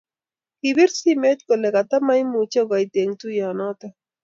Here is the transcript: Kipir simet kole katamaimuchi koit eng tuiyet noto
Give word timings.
Kipir 0.59 0.89
simet 0.97 1.39
kole 1.47 1.67
katamaimuchi 1.75 2.59
koit 2.69 2.93
eng 3.01 3.13
tuiyet 3.19 3.55
noto 3.57 3.87